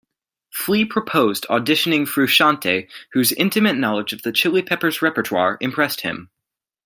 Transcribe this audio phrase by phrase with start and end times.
[0.51, 6.31] Flea proposed auditioning Frusciante, whose intimate knowledge of the Chili Peppers' repertoire impressed him.